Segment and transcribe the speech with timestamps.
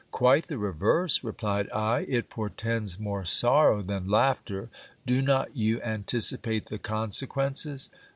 [0.09, 2.07] Quite the reverse, replied I.
[2.09, 4.71] It portends more sorrow than laughter;
[5.05, 7.91] do not you anticipate the consequences